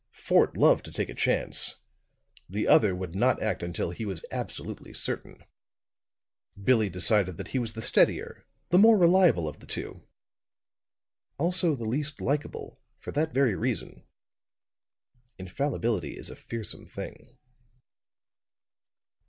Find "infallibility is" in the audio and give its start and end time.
15.37-16.31